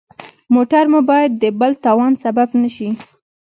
موټر 0.55 0.83
مو 0.91 0.99
باید 1.09 1.31
د 1.43 1.43
بل 1.59 1.71
تاوان 1.83 2.13
سبب 2.23 2.49
نه 2.61 2.69
شي. 2.75 2.89